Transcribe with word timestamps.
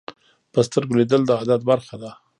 په 0.53 0.59
سترګو 0.67 0.97
لیدل 0.99 1.21
د 1.25 1.31
عادت 1.39 1.61
برخه 1.69 1.95
ده 2.01 2.11